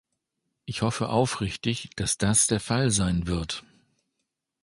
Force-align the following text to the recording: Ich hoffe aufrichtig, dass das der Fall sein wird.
Ich 0.65 0.81
hoffe 0.81 1.09
aufrichtig, 1.09 1.91
dass 1.95 2.17
das 2.17 2.47
der 2.47 2.59
Fall 2.59 2.89
sein 2.89 3.27
wird. 3.27 3.63